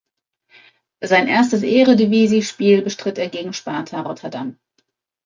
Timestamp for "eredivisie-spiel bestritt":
1.61-3.19